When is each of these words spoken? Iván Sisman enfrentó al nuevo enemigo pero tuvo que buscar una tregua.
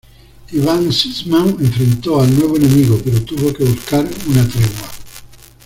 Iván 0.53 0.91
Sisman 0.91 1.57
enfrentó 1.59 2.21
al 2.21 2.35
nuevo 2.35 2.55
enemigo 2.55 2.99
pero 3.03 3.21
tuvo 3.21 3.53
que 3.53 3.65
buscar 3.65 4.03
una 4.25 4.47
tregua. 4.47 4.89